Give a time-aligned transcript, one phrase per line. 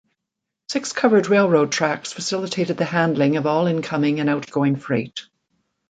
[0.67, 5.27] Six covered railroad tracks facilitated the handling of all incoming and outgoing freight.